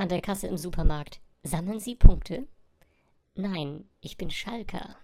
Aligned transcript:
An 0.00 0.08
der 0.08 0.22
Kasse 0.22 0.46
im 0.46 0.56
Supermarkt. 0.56 1.20
Sammeln 1.42 1.78
Sie 1.78 1.94
Punkte? 1.94 2.46
Nein, 3.34 3.84
ich 4.00 4.16
bin 4.16 4.30
Schalker. 4.30 4.96